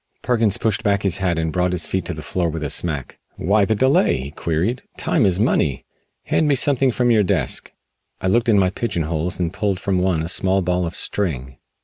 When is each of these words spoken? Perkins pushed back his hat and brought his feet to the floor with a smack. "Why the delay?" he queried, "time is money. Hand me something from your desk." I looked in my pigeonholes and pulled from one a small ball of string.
Perkins 0.23 0.57
pushed 0.57 0.81
back 0.81 1.03
his 1.03 1.17
hat 1.19 1.37
and 1.37 1.53
brought 1.53 1.73
his 1.73 1.85
feet 1.85 2.05
to 2.05 2.13
the 2.15 2.23
floor 2.23 2.49
with 2.49 2.63
a 2.63 2.71
smack. 2.71 3.19
"Why 3.35 3.65
the 3.65 3.75
delay?" 3.75 4.17
he 4.17 4.31
queried, 4.31 4.81
"time 4.97 5.27
is 5.27 5.39
money. 5.39 5.85
Hand 6.23 6.47
me 6.47 6.55
something 6.55 6.89
from 6.89 7.11
your 7.11 7.21
desk." 7.21 7.71
I 8.19 8.25
looked 8.25 8.49
in 8.49 8.57
my 8.57 8.71
pigeonholes 8.71 9.39
and 9.39 9.53
pulled 9.53 9.79
from 9.79 9.99
one 9.99 10.23
a 10.23 10.27
small 10.27 10.63
ball 10.63 10.87
of 10.87 10.95
string. 10.95 11.59